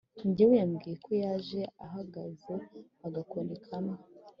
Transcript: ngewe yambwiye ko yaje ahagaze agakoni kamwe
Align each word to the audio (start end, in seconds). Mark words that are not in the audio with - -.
ngewe 0.27 0.53
yambwiye 0.61 0.95
ko 1.05 1.11
yaje 1.23 1.61
ahagaze 1.85 2.53
agakoni 3.07 3.55
kamwe 3.65 3.97